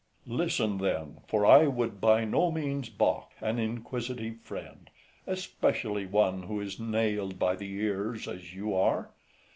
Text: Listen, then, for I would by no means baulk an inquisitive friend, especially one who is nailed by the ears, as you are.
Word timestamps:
Listen, 0.25 0.79
then, 0.79 1.17
for 1.27 1.45
I 1.45 1.67
would 1.67 2.01
by 2.01 2.25
no 2.25 2.49
means 2.49 2.89
baulk 2.89 3.29
an 3.39 3.59
inquisitive 3.59 4.39
friend, 4.39 4.89
especially 5.27 6.07
one 6.07 6.41
who 6.41 6.59
is 6.59 6.79
nailed 6.79 7.37
by 7.37 7.55
the 7.55 7.71
ears, 7.71 8.27
as 8.27 8.55
you 8.55 8.73
are. 8.73 9.11